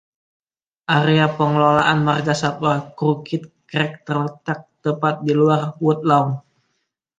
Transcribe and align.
Area 0.99 1.27
Pengelolaan 1.37 1.99
Margasatwa 2.07 2.71
Crooked 2.97 3.43
Creek 3.69 3.93
terletak 4.05 4.59
tepat 4.83 5.15
di 5.25 5.33
luar 5.39 5.61
Woodlawn. 5.83 6.29